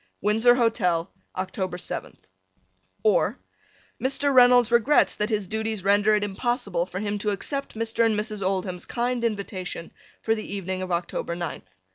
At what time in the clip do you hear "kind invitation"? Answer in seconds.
8.87-9.91